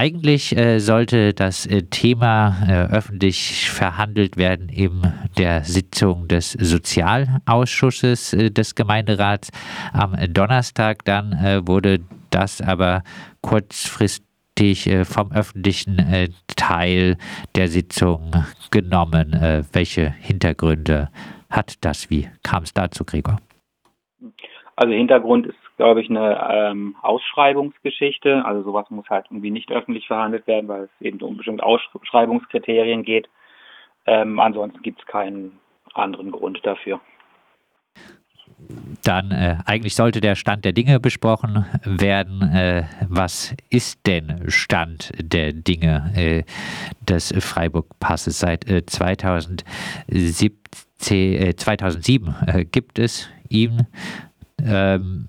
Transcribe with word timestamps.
eigentlich 0.00 0.56
äh, 0.56 0.78
sollte 0.78 1.34
das 1.34 1.66
äh, 1.66 1.82
Thema 1.82 2.56
äh, 2.66 2.90
öffentlich 2.90 3.68
verhandelt 3.68 4.38
werden 4.38 4.70
in 4.70 5.02
der 5.36 5.62
Sitzung 5.64 6.26
des 6.26 6.52
Sozialausschusses 6.52 8.32
äh, 8.32 8.50
des 8.50 8.74
Gemeinderats 8.74 9.52
am 9.92 10.16
Donnerstag. 10.32 11.04
Dann 11.04 11.32
äh, 11.32 11.66
wurde 11.66 11.98
das 12.30 12.62
aber 12.62 13.02
kurzfristig 13.42 14.86
äh, 14.86 15.04
vom 15.04 15.32
öffentlichen 15.32 15.98
Teil 16.56 17.18
der 17.54 17.68
Sitzung 17.68 18.32
genommen. 18.70 19.66
welche 19.72 20.10
Hintergründe 20.12 21.10
hat 21.50 21.74
das? 21.82 22.08
Wie 22.08 22.28
kam 22.42 22.62
es 22.62 22.72
dazu, 22.72 23.04
Gregor? 23.04 23.38
Also 24.76 24.94
Hintergrund 24.94 25.46
ist 25.46 25.59
glaube 25.80 26.02
ich, 26.02 26.10
eine 26.10 26.38
ähm, 26.52 26.94
Ausschreibungsgeschichte. 27.00 28.44
Also 28.44 28.62
sowas 28.64 28.90
muss 28.90 29.08
halt 29.08 29.24
irgendwie 29.30 29.50
nicht 29.50 29.72
öffentlich 29.72 30.06
verhandelt 30.06 30.46
werden, 30.46 30.68
weil 30.68 30.82
es 30.82 30.90
eben 31.00 31.18
um 31.22 31.38
bestimmte 31.38 31.64
Ausschreibungskriterien 31.64 33.02
geht. 33.02 33.30
Ähm, 34.04 34.38
ansonsten 34.38 34.82
gibt 34.82 35.00
es 35.00 35.06
keinen 35.06 35.58
anderen 35.94 36.32
Grund 36.32 36.60
dafür. 36.64 37.00
Dann 39.04 39.30
äh, 39.30 39.56
eigentlich 39.64 39.94
sollte 39.94 40.20
der 40.20 40.34
Stand 40.34 40.66
der 40.66 40.74
Dinge 40.74 41.00
besprochen 41.00 41.64
werden. 41.82 42.42
Äh, 42.42 42.84
was 43.08 43.56
ist 43.70 44.06
denn 44.06 44.44
Stand 44.48 45.12
der 45.18 45.54
Dinge 45.54 46.12
äh, 46.14 46.42
des 47.00 47.32
Freiburg-Passes? 47.38 48.38
Seit 48.38 48.64
2017, 48.64 49.64
äh, 51.08 51.56
2007 51.56 52.28
äh, 52.28 52.60
äh, 52.60 52.64
gibt 52.66 52.98
es 52.98 53.30
ihn. 53.48 53.86
Ähm, 54.62 55.28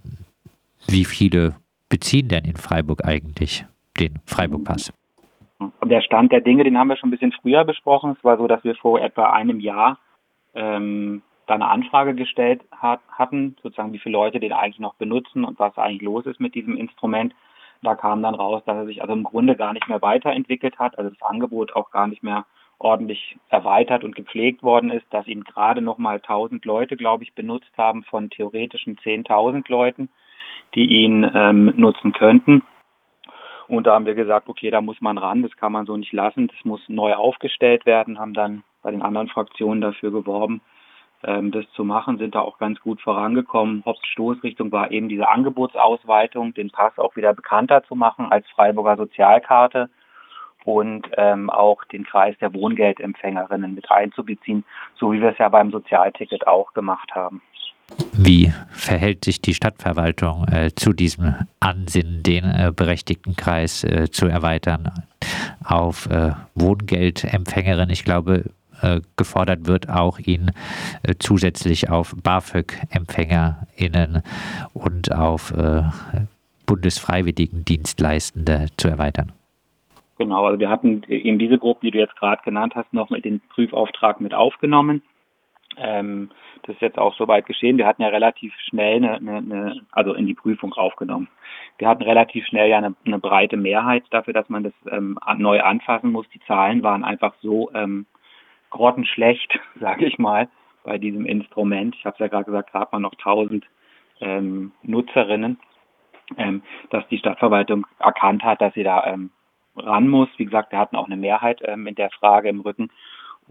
wie 0.91 1.05
viele 1.05 1.55
beziehen 1.90 2.27
denn 2.27 2.44
in 2.44 2.58
Freiburg 2.58 3.05
eigentlich 3.05 3.66
den 3.99 4.20
Freiburg-Pass? 4.26 4.94
Der 5.86 6.02
Stand 6.02 6.32
der 6.32 6.41
Dinge, 6.41 6.63
den 6.63 6.77
haben 6.77 6.90
wir 6.90 6.98
schon 6.98 7.09
ein 7.09 7.12
bisschen 7.12 7.32
früher 7.32 7.63
besprochen. 7.63 8.16
Es 8.18 8.23
war 8.23 8.38
so, 8.38 8.48
dass 8.48 8.63
wir 8.63 8.76
vor 8.76 8.99
etwa 8.99 9.32
einem 9.32 9.60
Jahr 9.60 9.99
ähm, 10.54 11.21
da 11.48 11.55
eine 11.55 11.70
Anfrage 11.70 12.15
gestellt 12.15 12.62
hat, 12.71 12.99
hatten, 13.10 13.55
sozusagen 13.62 13.93
wie 13.93 13.99
viele 13.99 14.13
Leute 14.13 14.40
den 14.40 14.54
eigentlich 14.54 14.80
noch 14.80 14.96
benutzen 14.96 15.43
und 15.43 15.60
was 15.60 15.77
eigentlich 15.77 16.02
los 16.02 16.26
ist 16.26 16.40
mit 16.40 16.55
diesem 16.55 16.76
Instrument. 16.76 17.34
Da 17.84 17.96
kam 17.96 18.21
dann 18.21 18.35
raus, 18.35 18.62
dass 18.65 18.76
er 18.76 18.85
sich 18.85 19.02
also 19.02 19.13
im 19.13 19.24
Grunde 19.24 19.55
gar 19.55 19.74
nicht 19.74 19.87
mehr 19.87 20.02
weiterentwickelt 20.02 20.77
hat, 20.77 20.98
also 20.98 21.10
das 21.10 21.21
Angebot 21.21 21.76
auch 21.76 21.91
gar 21.91 22.08
nicht 22.08 22.24
mehr 22.24 22.46
ordentlich 22.80 23.37
erweitert 23.49 24.04
und 24.04 24.15
gepflegt 24.15 24.63
worden 24.63 24.90
ist, 24.90 25.05
dass 25.12 25.27
ihn 25.27 25.43
gerade 25.43 25.82
noch 25.82 25.99
mal 25.99 26.15
1000 26.18 26.65
Leute, 26.65 26.98
glaube 26.98 27.24
ich, 27.24 27.34
benutzt 27.34 27.71
haben 27.77 28.04
von 28.04 28.30
theoretischen 28.30 28.98
10.000 28.98 29.70
Leuten 29.70 30.10
die 30.76 31.04
ihn 31.04 31.30
ähm, 31.34 31.74
nutzen 31.76 32.13
könnten. 32.13 32.63
Und 33.68 33.88
da 33.88 33.94
haben 33.94 34.05
wir 34.05 34.16
gesagt, 34.16 34.49
okay, 34.49 34.70
da 34.70 34.82
muss 34.82 34.99
man 34.99 35.18
ran, 35.18 35.43
das 35.43 35.55
kann 35.55 35.71
man 35.71 35.85
so 35.85 35.96
nicht 35.96 36.12
lassen, 36.12 36.48
das 36.48 36.66
muss 36.66 36.82
neu 36.90 37.13
aufgestellt 37.13 37.85
werden, 37.85 38.20
haben 38.20 38.34
dann 38.34 38.63
bei 38.82 38.91
den 38.91 39.02
anderen 39.02 39.30
Fraktionen 39.30 39.80
dafür 39.80 40.12
geworben, 40.12 40.62
ähm, 41.24 41.52
das 41.52 41.66
zu 41.74 41.84
machen, 41.84 42.18
sind 42.18 42.35
da 42.35 42.41
auch 42.41 42.58
ganz 42.58 42.80
gut 42.82 42.99
vorangekommen. 43.02 43.84
Hauptstoßrichtung 43.85 44.71
war 44.71 44.91
eben 44.91 45.08
diese 45.08 45.30
Angebotsausweitung, 45.30 46.54
den 46.54 46.70
Pass 46.71 46.98
auch 46.98 47.15
wieder 47.15 47.34
bekannter 47.34 47.84
zu 47.84 47.96
machen 47.96 48.32
als 48.32 48.46
Freiburger 48.49 48.98
Sozialkarte 48.98 49.90
und 50.65 51.08
ähm, 51.18 51.49
auch 51.49 51.84
den 51.86 52.05
Kreis 52.05 52.38
der 52.40 52.54
Wohngeldempfängerinnen 52.54 53.74
mit 53.74 53.90
einzubeziehen, 53.90 54.63
so 54.96 55.13
wie 55.13 55.21
wir 55.21 55.30
es 55.30 55.38
ja 55.38 55.49
beim 55.49 55.71
Sozialticket 55.71 56.48
auch 56.48 56.74
gemacht 56.74 57.15
haben. 57.15 57.41
Wie 58.24 58.54
verhält 58.70 59.26
sich 59.26 59.41
die 59.41 59.55
Stadtverwaltung 59.55 60.46
äh, 60.48 60.70
zu 60.76 60.94
diesem 60.94 61.34
Ansinnen, 61.60 62.22
den 62.22 62.44
äh, 62.44 62.72
berechtigten 62.76 63.36
Kreis 63.36 63.84
äh, 63.84 64.12
zu 64.12 64.28
erweitern 64.28 64.91
auf 65.64 66.06
äh, 66.06 66.34
Wohngeldempfängerinnen? 66.53 67.90
Ich 67.90 68.06
glaube, 68.06 68.52
äh, 68.84 69.02
gefordert 69.18 69.66
wird 69.66 69.90
auch 69.90 70.19
ihn 70.19 70.52
äh, 71.02 71.16
zusätzlich 71.18 71.90
auf 71.90 72.16
BAföG-EmpfängerInnen 72.22 74.22
und 74.74 75.12
auf 75.12 75.52
Bundesfreiwilligendienstleistende 76.68 78.68
zu 78.78 78.88
erweitern. 78.88 79.31
Genau, 80.20 80.46
also 80.46 80.60
wir 80.60 80.70
hatten 80.70 81.02
eben 81.08 81.40
diese 81.40 81.58
Gruppe, 81.58 81.88
die 81.88 81.92
du 81.92 81.98
jetzt 81.98 82.16
gerade 82.18 82.44
genannt 82.44 82.74
hast, 82.76 82.94
noch 82.94 83.10
mit 83.10 83.26
den 83.26 83.42
Prüfauftrag 83.50 84.22
mit 84.22 84.36
aufgenommen. 84.36 85.02
Ähm, 85.78 86.30
das 86.64 86.76
ist 86.76 86.82
jetzt 86.82 86.98
auch 86.98 87.16
soweit 87.16 87.46
geschehen. 87.46 87.78
Wir 87.78 87.88
hatten 87.88 88.02
ja 88.02 88.09
relativ 88.09 88.54
schnell 88.68 88.98
eine, 88.98 89.16
eine, 89.16 89.38
eine, 89.38 89.82
also 89.92 90.14
in 90.14 90.28
die 90.28 90.34
Prüfung 90.34 90.74
aufgenommen. 90.74 91.28
Wir 91.78 91.88
hatten 91.88 92.04
relativ 92.04 92.46
schnell 92.46 92.70
ja 92.70 92.78
eine, 92.78 92.96
eine 93.06 93.20
breite 93.20 93.58
Mehrheit 93.58 94.04
dafür, 94.12 94.34
dass 94.34 94.50
man 94.50 94.64
das 94.64 94.74
ähm, 94.90 95.18
neu 95.38 95.62
anfassen 95.62 96.12
muss. 96.12 96.28
Die 96.30 96.42
Zahlen 96.42 96.84
waren 96.84 97.04
einfach 97.04 97.34
so 97.42 97.72
ähm, 97.74 98.06
grottenschlecht, 98.70 99.60
sage 99.80 100.06
ich 100.06 100.20
mal, 100.20 100.50
bei 100.84 100.98
diesem 100.98 101.26
Instrument. 101.26 101.96
Ich 101.96 102.06
habe 102.06 102.16
es 102.16 102.20
ja 102.20 102.28
gerade 102.28 102.46
gesagt, 102.46 102.72
gerade 102.72 102.90
mal 102.92 103.00
noch 103.00 103.14
1000 103.14 103.66
ähm, 104.20 104.72
Nutzerinnen, 104.84 105.60
ähm, 106.38 106.62
dass 106.90 107.08
die 107.08 107.18
Stadtverwaltung 107.18 107.88
erkannt 108.00 108.44
hat, 108.44 108.62
dass 108.62 108.74
sie 108.74 108.84
da 108.84 109.06
ähm, 109.06 109.31
ran 109.76 110.08
muss. 110.08 110.30
Wie 110.38 110.46
gesagt, 110.46 110.72
wir 110.72 110.80
hatten 110.80 110.96
auch 110.96 111.08
eine 111.08 111.18
Mehrheit 111.18 111.62
ähm, 111.64 111.88
in 111.88 111.96
der 111.96 112.10
Frage 112.10 112.50
im 112.50 112.62
Rücken 112.62 112.90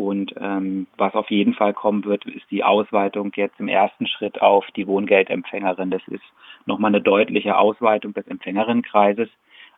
und 0.01 0.35
ähm, 0.41 0.87
was 0.97 1.15
auf 1.15 1.31
jeden 1.31 1.53
Fall 1.53 1.75
kommen 1.75 2.07
wird, 2.07 2.25
ist 2.25 2.51
die 2.51 2.65
Ausweitung 2.65 3.33
jetzt 3.37 3.61
im 3.61 3.69
ersten 3.69 4.07
Schritt 4.07 4.41
auf 4.41 4.65
die 4.75 4.87
Wohngeldempfängerin. 4.87 5.91
Das 5.91 6.01
ist 6.09 6.25
nochmal 6.65 6.89
eine 6.89 7.03
deutliche 7.03 7.59
Ausweitung 7.59 8.15
des 8.15 8.27
Empfängerinnenkreises. 8.27 9.29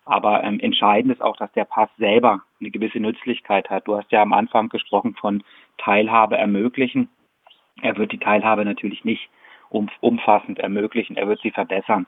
Aber 0.04 0.44
ähm, 0.44 0.60
entscheidend 0.60 1.12
ist 1.12 1.22
auch, 1.22 1.36
dass 1.36 1.50
der 1.54 1.64
Pass 1.64 1.90
selber 1.98 2.42
eine 2.60 2.70
gewisse 2.70 3.00
Nützlichkeit 3.00 3.68
hat. 3.68 3.88
Du 3.88 3.96
hast 3.96 4.12
ja 4.12 4.22
am 4.22 4.32
Anfang 4.32 4.68
gesprochen 4.68 5.16
von 5.16 5.42
Teilhabe 5.78 6.38
ermöglichen. 6.38 7.08
Er 7.80 7.96
wird 7.96 8.12
die 8.12 8.18
Teilhabe 8.18 8.64
natürlich 8.64 9.04
nicht 9.04 9.28
umfassend 9.70 10.60
ermöglichen, 10.60 11.16
er 11.16 11.26
wird 11.26 11.40
sie 11.40 11.50
verbessern. 11.50 12.06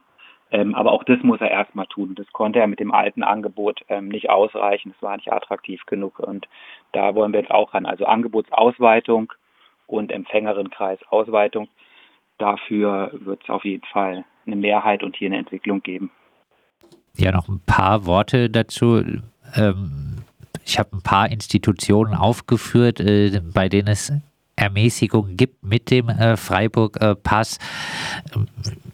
Ähm, 0.54 0.76
aber 0.76 0.92
auch 0.92 1.03
das 1.03 1.20
muss 1.25 1.41
er 1.41 1.50
erstmal 1.50 1.87
tun. 1.87 2.15
Das 2.15 2.28
konnte 2.32 2.60
er 2.60 2.69
mit 2.69 2.78
dem 2.78 2.92
alten 2.92 3.25
Angebot 3.25 3.81
ähm, 3.88 4.06
nicht 4.06 4.31
ausreichen. 4.31 4.94
Es 4.97 5.03
war 5.03 5.16
nicht 5.16 5.32
attraktiv 5.32 5.84
genug. 5.87 6.20
Und 6.20 6.47
da 6.92 7.16
wollen 7.16 7.32
wir 7.32 7.41
jetzt 7.41 7.50
auch 7.50 7.75
ran. 7.75 7.87
Also 7.87 8.04
Angebotsausweitung 8.04 9.32
und 9.88 10.12
Empfängerinnkreisausweitung. 10.12 11.66
Dafür 12.38 13.10
wird 13.14 13.43
es 13.43 13.50
auf 13.50 13.64
jeden 13.64 13.84
Fall 13.87 14.25
eine 14.47 14.54
Mehrheit 14.54 15.03
und 15.03 15.16
hier 15.16 15.26
eine 15.26 15.38
Entwicklung 15.38 15.82
geben. 15.82 16.12
Ja, 17.16 17.32
noch 17.32 17.48
ein 17.48 17.60
paar 17.66 18.06
Worte 18.06 18.48
dazu. 18.48 19.03
Ähm, 19.56 20.22
ich 20.64 20.78
habe 20.78 20.91
ein 20.93 21.03
paar 21.03 21.32
Institutionen 21.32 22.14
aufgeführt, 22.14 23.00
äh, 23.00 23.41
bei 23.53 23.69
denen 23.69 23.88
es 23.88 24.12
Ermäßigung 24.64 25.36
gibt 25.36 25.64
mit 25.64 25.91
dem 25.91 26.08
äh, 26.08 26.36
Freiburg-Pass. 26.36 27.58
Ähm, 28.34 28.47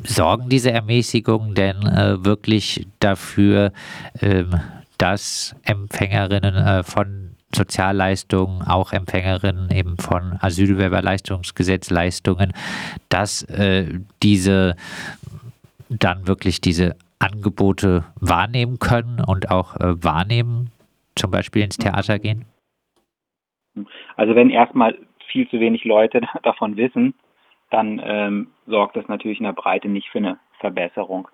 sorgen 0.02 0.48
diese 0.48 0.72
Ermäßigungen 0.72 1.54
denn 1.54 1.76
äh, 1.86 2.24
wirklich 2.24 2.86
dafür, 2.98 3.72
ähm, 4.20 4.60
dass 4.98 5.54
Empfängerinnen 5.64 6.54
äh, 6.54 6.82
von 6.82 7.36
Sozialleistungen, 7.54 8.62
auch 8.62 8.92
Empfängerinnen 8.92 9.70
eben 9.70 9.96
von 9.98 10.36
Asylbewerberleistungsgesetzleistungen, 10.40 12.52
dass 13.08 13.44
äh, 13.44 14.00
diese 14.22 14.76
dann 15.88 16.28
wirklich 16.28 16.60
diese 16.60 16.96
Angebote 17.18 18.04
wahrnehmen 18.20 18.78
können 18.78 19.20
und 19.20 19.50
auch 19.50 19.76
äh, 19.76 20.02
wahrnehmen, 20.02 20.70
zum 21.16 21.30
Beispiel 21.30 21.62
ins 21.62 21.76
Theater 21.76 22.18
gehen? 22.18 22.46
Also 24.16 24.34
wenn 24.34 24.50
erstmal 24.50 24.96
viel 25.30 25.48
zu 25.48 25.60
wenig 25.60 25.84
Leute 25.84 26.20
davon 26.42 26.76
wissen, 26.76 27.14
dann 27.70 28.00
ähm, 28.04 28.48
sorgt 28.66 28.96
das 28.96 29.08
natürlich 29.08 29.38
in 29.38 29.44
der 29.44 29.52
Breite 29.52 29.88
nicht 29.88 30.08
für 30.10 30.18
eine 30.18 30.38
Verbesserung. 30.58 31.28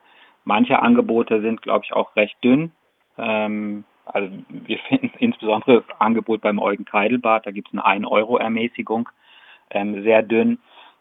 Manche 0.45 0.81
Angebote 0.81 1.41
sind, 1.41 1.63
glaube 1.63 1.85
ich, 1.85 1.93
auch 1.93 2.15
recht 2.15 2.37
dünn. 2.45 2.73
Ähm, 3.19 3.85
also 4.05 4.31
wir 4.49 4.79
finden 4.89 5.11
insbesondere 5.19 5.83
das 5.83 6.01
Angebot 6.01 6.41
beim 6.43 6.59
Eugen 6.59 6.85
Kreidelbad, 6.85 7.47
da 7.47 7.51
gibt 7.51 7.69
es 7.69 7.75
eine 7.75 8.05
1-Euro-Ermäßigung, 8.05 9.09
ähm, 9.71 10.03
sehr 10.03 10.23
dünn. 10.23 10.59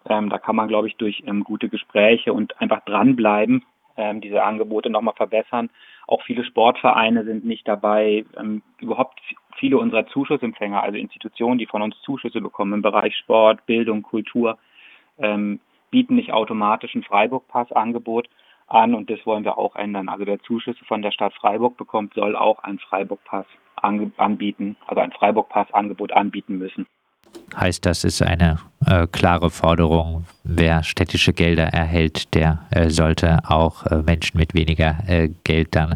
Ähm, 0.07 0.29
da 0.29 0.37
kann 0.37 0.55
man, 0.55 0.67
glaube 0.67 0.87
ich, 0.87 0.97
durch 0.97 1.23
ähm, 1.25 1.43
gute 1.43 1.69
Gespräche 1.69 2.33
und 2.33 2.59
einfach 2.61 2.81
dranbleiben, 2.85 3.63
ähm, 3.97 4.21
diese 4.21 4.43
Angebote 4.43 4.89
nochmal 4.89 5.15
verbessern. 5.15 5.69
Auch 6.07 6.21
viele 6.23 6.43
Sportvereine 6.43 7.23
sind 7.23 7.45
nicht 7.45 7.67
dabei. 7.67 8.25
Ähm, 8.37 8.61
überhaupt 8.79 9.19
viele 9.57 9.77
unserer 9.77 10.07
Zuschussempfänger, 10.07 10.81
also 10.81 10.97
Institutionen, 10.97 11.57
die 11.57 11.65
von 11.65 11.81
uns 11.81 11.99
Zuschüsse 12.01 12.41
bekommen 12.41 12.73
im 12.73 12.81
Bereich 12.81 13.15
Sport, 13.15 13.65
Bildung, 13.65 14.03
Kultur, 14.03 14.57
ähm, 15.17 15.59
bieten 15.91 16.15
nicht 16.15 16.33
automatisch 16.33 16.93
ein 16.95 17.03
Freiburg-Pass-Angebot 17.03 18.27
an 18.67 18.95
und 18.95 19.09
das 19.09 19.25
wollen 19.25 19.43
wir 19.43 19.57
auch 19.57 19.75
ändern. 19.75 20.09
Also 20.09 20.25
wer 20.25 20.39
Zuschüsse 20.39 20.83
von 20.85 21.01
der 21.01 21.11
Stadt 21.11 21.33
Freiburg 21.33 21.77
bekommt, 21.77 22.13
soll 22.15 22.35
auch 22.35 22.59
ein 22.59 22.79
Freiburg-Pass 22.79 23.45
anbieten, 23.75 24.77
also 24.87 25.01
ein 25.01 25.11
Freiburg-Pass-Angebot 25.11 26.11
anbieten 26.11 26.57
müssen. 26.57 26.87
Heißt, 27.55 27.85
das 27.85 28.03
ist 28.03 28.21
eine 28.21 28.59
äh, 28.85 29.07
klare 29.07 29.49
Forderung, 29.49 30.25
wer 30.43 30.83
städtische 30.83 31.31
Gelder 31.33 31.65
erhält, 31.65 32.33
der 32.35 32.59
äh, 32.69 32.89
sollte 32.89 33.39
auch 33.49 33.85
äh, 33.85 34.01
Menschen 34.01 34.37
mit 34.37 34.53
weniger 34.53 34.97
äh, 35.07 35.29
Geld 35.43 35.75
dann, 35.75 35.95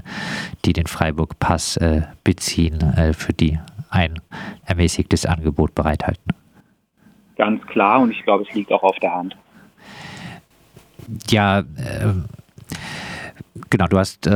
die 0.65 0.73
den 0.73 0.87
Freiburg-Pass 0.87 1.77
äh, 1.77 2.03
beziehen, 2.23 2.79
äh, 2.95 3.13
für 3.13 3.33
die 3.33 3.59
ein 3.89 4.19
ermäßigtes 4.65 5.25
Angebot 5.25 5.75
bereithalten. 5.75 6.33
Ganz 7.35 7.65
klar 7.67 7.99
und 7.99 8.11
ich 8.11 8.23
glaube, 8.23 8.45
es 8.47 8.55
liegt 8.55 8.71
auch 8.71 8.83
auf 8.83 8.97
der 8.99 9.13
Hand. 9.13 9.35
Ja, 11.29 11.63
genau, 13.69 13.87
du 13.87 13.97
hast 13.97 14.29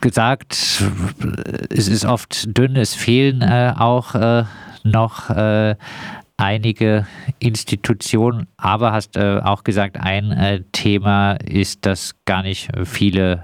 gesagt, 0.00 0.84
es 1.70 1.88
ist 1.88 2.04
oft 2.04 2.56
dünn, 2.56 2.76
es 2.76 2.94
fehlen 2.94 3.42
auch 3.42 4.14
noch 4.90 5.30
äh, 5.30 5.76
einige 6.36 7.06
Institutionen, 7.38 8.46
aber 8.56 8.92
hast 8.92 9.16
äh, 9.16 9.40
auch 9.42 9.64
gesagt, 9.64 9.98
ein 9.98 10.30
äh, 10.30 10.62
Thema 10.72 11.32
ist, 11.32 11.84
dass 11.84 12.14
gar 12.24 12.42
nicht 12.42 12.70
viele 12.84 13.42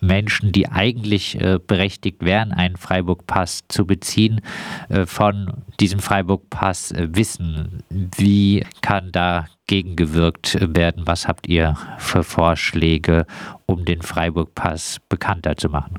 Menschen, 0.00 0.52
die 0.52 0.68
eigentlich 0.68 1.40
äh, 1.40 1.58
berechtigt 1.64 2.24
wären, 2.24 2.52
einen 2.52 2.76
Freiburg-Pass 2.76 3.64
zu 3.68 3.86
beziehen, 3.86 4.40
äh, 4.88 5.06
von 5.06 5.52
diesem 5.80 6.00
Freiburg-Pass 6.00 6.92
äh, 6.92 7.08
wissen. 7.12 7.82
Wie 7.90 8.64
kann 8.82 9.12
da 9.12 9.46
gegengewirkt 9.66 10.58
werden? 10.60 11.06
Was 11.06 11.26
habt 11.26 11.48
ihr 11.48 11.76
für 11.98 12.22
Vorschläge, 12.22 13.26
um 13.66 13.84
den 13.84 14.02
Freiburg-Pass 14.02 15.00
bekannter 15.08 15.56
zu 15.56 15.68
machen? 15.68 15.98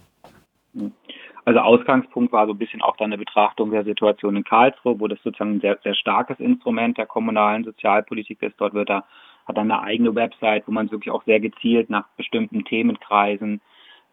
Also 1.47 1.61
Ausgangspunkt 1.61 2.33
war 2.33 2.45
so 2.45 2.51
ein 2.51 2.57
bisschen 2.57 2.81
auch 2.81 2.97
dann 2.97 3.05
eine 3.05 3.17
Betrachtung 3.17 3.71
der 3.71 3.85
Situation 3.85 4.35
in 4.35 4.43
Karlsruhe, 4.43 4.99
wo 4.99 5.07
das 5.07 5.17
sozusagen 5.23 5.53
ein 5.53 5.61
sehr, 5.61 5.79
sehr 5.81 5.95
starkes 5.95 6.41
Instrument 6.41 6.97
der 6.97 7.05
kommunalen 7.05 7.63
Sozialpolitik 7.63 8.41
ist. 8.41 8.55
Dort 8.57 8.73
wird 8.73 8.89
er, 8.89 9.05
hat 9.47 9.55
er 9.55 9.61
eine 9.61 9.81
eigene 9.81 10.13
Website, 10.13 10.67
wo 10.67 10.73
man 10.73 10.91
wirklich 10.91 11.09
auch 11.09 11.23
sehr 11.23 11.39
gezielt 11.39 11.89
nach 11.89 12.03
bestimmten 12.17 12.65
Themenkreisen 12.65 13.61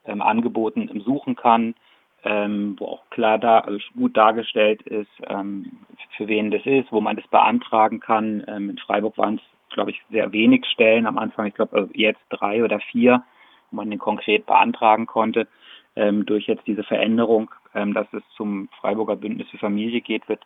ähm, 0.05 0.23
Angeboten 0.23 0.89
suchen 1.05 1.35
kann, 1.35 1.75
ähm, 2.23 2.77
wo 2.79 2.87
auch 2.87 3.11
klar 3.11 3.39
da, 3.39 3.59
also 3.59 3.81
gut 3.97 4.17
dargestellt 4.17 4.83
ist, 4.83 5.11
ähm, 5.27 5.73
für 6.17 6.29
wen 6.29 6.53
das 6.53 6.65
ist, 6.65 6.93
wo 6.93 7.01
man 7.01 7.17
das 7.17 7.27
beantragen 7.27 7.99
kann. 7.99 8.45
Ähm, 8.47 8.71
in 8.71 8.79
Freiburg 8.79 9.19
waren 9.19 9.41
es, 9.43 9.75
glaube 9.75 9.91
ich, 9.91 10.01
sehr 10.09 10.31
wenig 10.31 10.67
Stellen 10.67 11.05
am 11.05 11.19
Anfang, 11.19 11.47
ich 11.47 11.55
glaube 11.55 11.77
also 11.77 11.91
jetzt 11.95 12.23
drei 12.29 12.63
oder 12.63 12.79
vier, 12.79 13.25
wo 13.73 13.77
man 13.79 13.91
den 13.91 13.99
konkret 13.99 14.47
beantragen 14.47 15.07
konnte 15.07 15.49
ähm, 15.97 16.27
durch 16.27 16.47
jetzt 16.47 16.67
diese 16.67 16.83
Veränderung, 16.83 17.51
ähm, 17.75 17.95
dass 17.95 18.07
es 18.13 18.23
zum 18.37 18.69
Freiburger 18.81 19.17
Bündnis 19.17 19.49
für 19.51 19.59
Familie 19.59 20.01
geht, 20.01 20.29
wird 20.29 20.41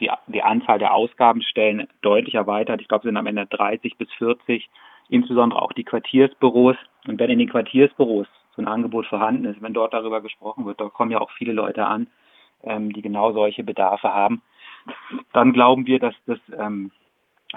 die, 0.00 0.10
die 0.26 0.42
Anzahl 0.42 0.78
der 0.78 0.94
Ausgabenstellen 0.94 1.88
deutlich 2.02 2.34
erweitert. 2.34 2.80
Ich 2.80 2.88
glaube, 2.88 3.02
es 3.02 3.08
sind 3.08 3.16
am 3.16 3.26
Ende 3.26 3.46
30 3.46 3.96
bis 3.96 4.10
40, 4.14 4.68
insbesondere 5.08 5.62
auch 5.62 5.72
die 5.72 5.84
Quartiersbüros. 5.84 6.76
Und 7.06 7.18
wenn 7.20 7.30
in 7.30 7.38
den 7.38 7.50
Quartiersbüros 7.50 8.26
so 8.56 8.62
ein 8.62 8.68
Angebot 8.68 9.06
vorhanden 9.06 9.44
ist, 9.44 9.62
wenn 9.62 9.74
dort 9.74 9.94
darüber 9.94 10.20
gesprochen 10.20 10.66
wird, 10.66 10.80
da 10.80 10.88
kommen 10.88 11.10
ja 11.10 11.20
auch 11.20 11.30
viele 11.32 11.52
Leute 11.52 11.86
an, 11.86 12.08
ähm, 12.64 12.92
die 12.92 13.02
genau 13.02 13.32
solche 13.32 13.62
Bedarfe 13.62 14.12
haben, 14.12 14.42
dann 15.32 15.52
glauben 15.52 15.86
wir, 15.86 15.98
dass 15.98 16.14
das 16.26 16.38
ähm, 16.58 16.90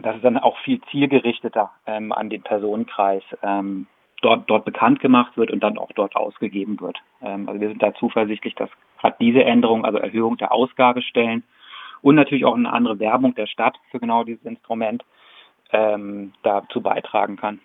dass 0.02 0.16
es 0.16 0.22
dann 0.22 0.38
auch 0.38 0.58
viel 0.60 0.80
zielgerichteter 0.92 1.72
ähm, 1.86 2.12
an 2.12 2.30
den 2.30 2.44
Personenkreis 2.44 3.24
ähm, 3.42 3.88
dort, 4.22 4.50
dort 4.50 4.66
bekannt 4.66 5.00
gemacht 5.00 5.38
wird 5.38 5.52
und 5.52 5.62
dann 5.62 5.78
auch 5.78 5.92
dort 5.96 6.16
ausgegeben 6.16 6.80
wird. 6.80 6.98
Ähm, 7.22 7.48
also 7.48 7.62
wir 7.62 7.70
sind 7.70 7.82
da 7.82 7.94
zuversichtlich, 7.94 8.56
dass 8.56 8.70
gerade 9.00 9.16
diese 9.20 9.44
Änderung, 9.44 9.86
also 9.86 9.98
Erhöhung 9.98 10.38
der 10.38 10.52
Ausgabestellen 10.52 11.44
und 12.02 12.16
natürlich 12.16 12.46
auch 12.46 12.56
eine 12.56 12.72
andere 12.72 13.00
Werbung 13.00 13.36
der 13.36 13.48
Stadt 13.48 13.76
für 13.92 14.00
genau 14.00 14.24
dieses 14.24 14.46
Instrument 14.46 15.04
ähm, 15.72 16.34
dazu 16.44 16.82
beitragen 16.82 17.36
kann. 17.36 17.60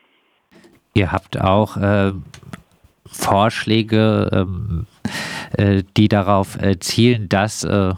Ihr 0.95 1.13
habt 1.13 1.41
auch 1.41 1.77
äh, 1.77 2.13
Vorschläge, 3.07 4.29
ähm, 4.33 4.87
äh, 5.57 5.83
die 5.97 6.09
darauf 6.09 6.61
äh, 6.61 6.79
zielen, 6.79 7.29
dass 7.29 7.65
äh, 7.65 7.95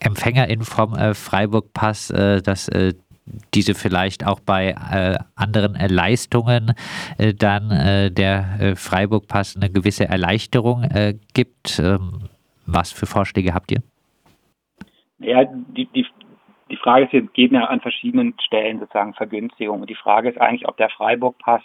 EmpfängerInnen 0.00 0.64
vom 0.64 0.94
äh, 0.94 1.14
Freiburg-Pass, 1.14 2.10
äh, 2.10 2.42
dass 2.42 2.68
diese 3.54 3.74
vielleicht 3.74 4.26
auch 4.26 4.40
bei 4.40 4.74
äh, 4.92 5.16
anderen 5.34 5.74
Leistungen 5.74 6.74
äh, 7.18 7.32
dann 7.32 7.70
äh, 7.70 8.10
der 8.10 8.58
äh, 8.60 8.76
Freiburg-Pass 8.76 9.56
eine 9.56 9.70
gewisse 9.70 10.06
Erleichterung 10.06 10.84
äh, 10.84 11.14
gibt. 11.32 11.78
Ähm, 11.78 12.28
was 12.66 12.92
für 12.92 13.06
Vorschläge 13.06 13.54
habt 13.54 13.72
ihr? 13.72 13.82
Ja, 15.18 15.44
die, 15.44 15.86
die, 15.86 16.06
die 16.70 16.76
Frage 16.76 17.04
ist, 17.04 17.12
wir 17.12 17.22
geben 17.22 17.54
ja 17.54 17.64
an 17.64 17.80
verschiedenen 17.80 18.34
Stellen 18.40 18.78
sozusagen 18.78 19.14
Vergünstigungen. 19.14 19.86
die 19.86 19.94
Frage 19.94 20.30
ist 20.30 20.40
eigentlich, 20.40 20.66
ob 20.68 20.76
der 20.76 20.90
Freiburg-Pass 20.90 21.62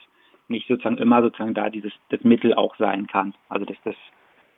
nicht 0.47 0.67
sozusagen 0.67 0.97
immer 0.97 1.21
sozusagen 1.21 1.53
da 1.53 1.69
dieses 1.69 1.93
das 2.09 2.23
Mittel 2.23 2.53
auch 2.53 2.75
sein 2.77 3.07
kann. 3.07 3.33
Also 3.49 3.65
das 3.65 3.77
das 3.83 3.95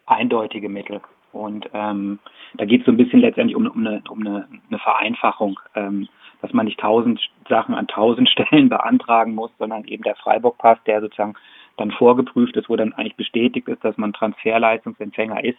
eindeutige 0.06 0.69
Mittel. 0.69 1.01
Und 1.31 1.69
ähm, 1.74 2.19
da 2.56 2.66
geht 2.66 2.81
es 2.81 2.86
so 2.86 2.92
ein 2.92 2.98
bisschen 2.98 3.22
letztendlich 3.22 3.56
um, 3.56 3.68
um, 3.68 3.86
eine, 3.86 4.01
um 4.10 4.19
eine, 4.22 4.48
eine 4.69 4.80
Vereinfachung. 4.80 5.60
Ähm, 5.75 6.07
dass 6.42 6.54
man 6.54 6.66
nicht 6.66 6.80
tausend 6.80 7.22
Sachen 7.48 7.75
an 7.75 7.88
tausend 7.88 8.30
Stellen 8.31 8.69
beantragen 8.69 9.36
muss, 9.36 9.51
sondern 9.60 9.86
eben 9.86 10.04
der 10.04 10.16
Freiburg-Pass, 10.16 10.80
der 10.86 11.01
sozusagen 11.01 11.36
dann 11.78 11.92
vorgeprüft 11.92 12.56
ist, 12.57 12.69
wo 12.69 12.75
dann 12.75 12.94
eigentlich 12.94 13.16
bestätigt 13.16 13.68
ist, 13.68 13.83
dass 13.83 13.98
man 13.98 14.13
Transferleistungsempfänger 14.13 15.44
ist, 15.44 15.57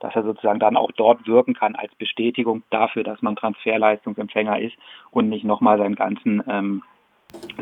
dass 0.00 0.14
er 0.14 0.22
sozusagen 0.22 0.60
dann 0.60 0.76
auch 0.76 0.92
dort 0.92 1.26
wirken 1.26 1.54
kann 1.54 1.74
als 1.74 1.94
Bestätigung 1.94 2.62
dafür, 2.70 3.02
dass 3.02 3.22
man 3.22 3.36
Transferleistungsempfänger 3.36 4.60
ist 4.60 4.76
und 5.10 5.28
nicht 5.28 5.44
nochmal 5.44 5.78
seinen 5.78 5.94
ganzen 5.94 6.42
ähm, 6.48 6.82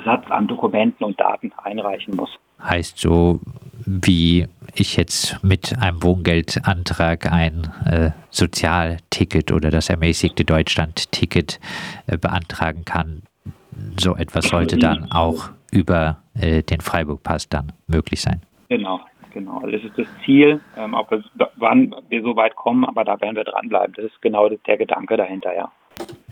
Satz 0.04 0.30
an 0.30 0.48
Dokumenten 0.48 1.04
und 1.04 1.20
Daten 1.20 1.52
einreichen 1.62 2.16
muss. 2.16 2.30
Heißt 2.62 2.98
so, 2.98 3.40
wie 3.86 4.46
ich 4.74 4.96
jetzt 4.96 5.42
mit 5.42 5.78
einem 5.78 6.02
Wohngeldantrag 6.02 7.30
ein 7.30 7.70
äh, 7.84 8.10
Sozialticket 8.30 9.52
oder 9.52 9.70
das 9.70 9.90
ermäßigte 9.90 10.44
Deutschland-Ticket 10.44 11.60
äh, 12.06 12.16
beantragen 12.16 12.84
kann. 12.84 13.22
So 13.98 14.16
etwas 14.16 14.48
sollte 14.48 14.76
dann 14.76 15.10
auch 15.10 15.50
über 15.70 16.18
äh, 16.34 16.62
den 16.62 16.80
Freiburg-Pass 16.80 17.48
dann 17.48 17.72
möglich 17.86 18.20
sein. 18.20 18.42
Genau, 18.68 19.00
genau. 19.32 19.58
Also 19.58 19.70
das 19.72 19.84
ist 19.84 19.98
das 19.98 20.06
Ziel, 20.24 20.60
ähm, 20.76 20.94
ob 20.94 21.10
wir, 21.10 21.22
wann 21.56 21.94
wir 22.08 22.22
so 22.22 22.36
weit 22.36 22.56
kommen, 22.56 22.84
aber 22.84 23.04
da 23.04 23.20
werden 23.20 23.36
wir 23.36 23.44
dranbleiben. 23.44 23.94
Das 23.96 24.06
ist 24.06 24.22
genau 24.22 24.48
der 24.48 24.76
Gedanke 24.76 25.16
dahinter, 25.16 25.54
ja. 25.54 25.70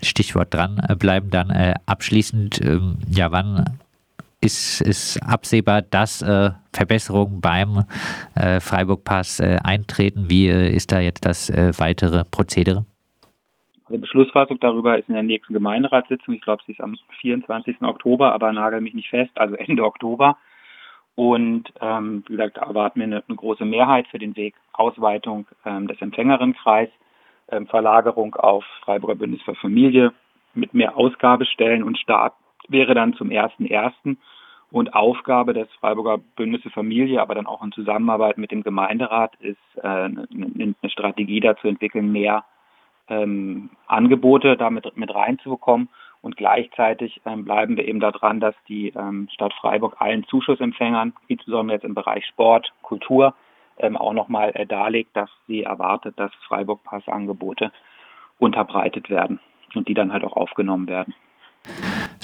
Stichwort 0.01 0.53
dranbleiben 0.53 1.29
dann 1.29 1.49
äh, 1.49 1.75
abschließend. 1.85 2.61
Ähm, 2.61 2.97
ja, 3.07 3.31
wann 3.31 3.77
ist, 4.41 4.81
ist 4.81 5.19
absehbar, 5.23 5.83
dass 5.83 6.21
äh, 6.21 6.49
Verbesserungen 6.73 7.41
beim 7.41 7.85
äh, 8.35 8.59
Freiburg-Pass 8.59 9.39
äh, 9.39 9.57
eintreten? 9.63 10.25
Wie 10.29 10.47
äh, 10.47 10.75
ist 10.75 10.91
da 10.91 10.99
jetzt 10.99 11.25
das 11.25 11.49
äh, 11.49 11.71
weitere 11.77 12.23
Prozedere? 12.25 12.85
Die 13.89 13.97
Beschlussfassung 13.97 14.59
darüber 14.59 14.97
ist 14.97 15.09
in 15.09 15.15
der 15.15 15.23
nächsten 15.23 15.53
Gemeinderatssitzung. 15.53 16.33
Ich 16.33 16.41
glaube, 16.41 16.63
sie 16.65 16.71
ist 16.71 16.81
am 16.81 16.97
24. 17.19 17.81
Oktober, 17.81 18.33
aber 18.33 18.51
nagel 18.51 18.81
mich 18.81 18.93
nicht 18.93 19.09
fest, 19.09 19.31
also 19.35 19.55
Ende 19.57 19.83
Oktober. 19.83 20.37
Und 21.15 21.65
ähm, 21.81 22.23
wie 22.27 22.37
gesagt, 22.37 22.57
erwarten 22.57 22.99
wir 22.99 23.05
eine, 23.05 23.23
eine, 23.27 23.35
große 23.35 23.65
Mehrheit 23.65 24.07
für 24.07 24.17
den 24.17 24.35
Weg 24.37 24.55
Ausweitung 24.73 25.45
ähm, 25.65 25.87
des 25.87 26.01
Empfängerinnenkreis, 26.01 26.89
ähm, 27.49 27.67
Verlagerung 27.67 28.33
auf 28.35 28.63
Freiburger 28.85 29.15
Bündnis 29.15 29.41
für 29.43 29.55
Familie 29.55 30.13
mit 30.53 30.73
mehr 30.73 30.97
Ausgabestellen 30.97 31.83
und 31.83 31.97
Start 31.97 32.33
wäre 32.69 32.93
dann 32.93 33.13
zum 33.13 33.29
1.1. 33.29 34.15
Und 34.71 34.93
Aufgabe 34.93 35.53
des 35.53 35.67
Freiburger 35.79 36.17
Bündnis 36.17 36.61
für 36.61 36.69
Familie, 36.69 37.21
aber 37.21 37.35
dann 37.35 37.45
auch 37.45 37.61
in 37.61 37.73
Zusammenarbeit 37.73 38.37
mit 38.37 38.51
dem 38.51 38.63
Gemeinderat, 38.63 39.35
ist 39.41 39.57
äh, 39.75 39.87
eine, 39.87 40.27
eine 40.31 40.75
Strategie 40.85 41.41
dazu 41.41 41.67
entwickeln, 41.67 42.11
mehr 42.11 42.45
ähm, 43.09 43.69
Angebote 43.87 44.55
damit 44.55 44.95
mit 44.95 45.13
reinzubekommen. 45.13 45.89
Und 46.21 46.37
gleichzeitig 46.37 47.19
ähm, 47.25 47.43
bleiben 47.45 47.75
wir 47.75 47.87
eben 47.87 47.99
daran, 47.99 48.39
dass 48.39 48.55
die 48.67 48.89
ähm, 48.89 49.27
Stadt 49.33 49.53
Freiburg 49.53 49.95
allen 49.99 50.23
Zuschussempfängern, 50.27 51.13
insbesondere 51.27 51.75
jetzt 51.75 51.85
im 51.85 51.95
Bereich 51.95 52.25
Sport, 52.27 52.71
Kultur, 52.81 53.33
ähm, 53.79 53.97
auch 53.97 54.13
nochmal 54.13 54.51
äh, 54.53 54.65
darlegt, 54.65 55.17
dass 55.17 55.29
sie 55.47 55.63
erwartet, 55.63 56.13
dass 56.17 56.31
Freiburg-Pass-Angebote 56.47 57.71
unterbreitet 58.37 59.09
werden 59.09 59.39
und 59.75 59.87
die 59.87 59.93
dann 59.93 60.13
halt 60.13 60.23
auch 60.23 60.37
aufgenommen 60.37 60.87
werden. 60.87 61.13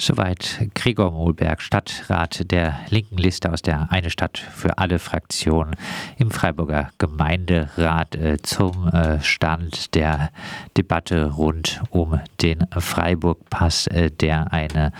Soweit 0.00 0.70
Gregor 0.76 1.10
Mohlberg, 1.10 1.60
Stadtrat 1.60 2.52
der 2.52 2.78
linken 2.88 3.18
Liste 3.18 3.52
aus 3.52 3.62
der 3.62 3.90
Eine 3.90 4.10
Stadt 4.10 4.38
für 4.38 4.78
alle 4.78 5.00
Fraktionen 5.00 5.74
im 6.18 6.30
Freiburger 6.30 6.90
Gemeinderat 6.98 8.14
äh, 8.14 8.36
zum 8.40 8.86
äh, 8.86 9.20
Stand 9.20 9.96
der 9.96 10.30
Debatte 10.76 11.32
rund 11.32 11.82
um 11.90 12.20
den 12.40 12.64
Freiburg-Pass, 12.70 13.88
äh, 13.88 14.12
der 14.12 14.52
eine 14.52 14.92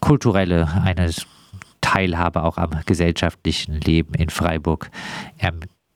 kulturelle, 0.00 0.68
eine 0.84 1.10
Teilhabe 1.80 2.42
auch 2.42 2.58
am 2.58 2.82
gesellschaftlichen 2.84 3.80
Leben 3.80 4.12
in 4.12 4.28
Freiburg 4.28 4.90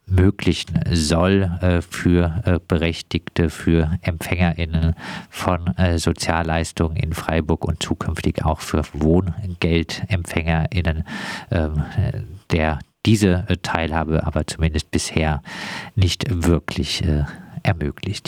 ermöglichen 0.09 0.81
soll 0.93 1.51
äh, 1.61 1.83
für 1.83 2.43
äh, 2.45 2.61
Berechtigte, 2.67 3.51
für 3.51 3.99
EmpfängerInnen 4.03 4.95
von 5.31 5.77
äh, 5.77 5.99
Sozialleistungen 5.99 6.97
in 6.97 7.13
Freiburg 7.13 7.65
und 7.65 7.81
zukünftig 7.83 8.45
auch 8.45 8.61
für 8.61 8.83
WohngeldempfängerInnen, 8.93 11.05
ähm, 11.51 11.83
der 12.51 12.79
diese 13.05 13.47
Teilhabe 13.63 14.25
aber 14.27 14.47
zumindest 14.47 14.91
bisher 14.91 15.43
nicht 15.95 16.25
wirklich 16.29 17.05
ermöglicht. 17.63 18.25